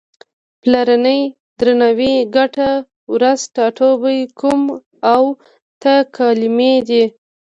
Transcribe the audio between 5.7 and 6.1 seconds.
ته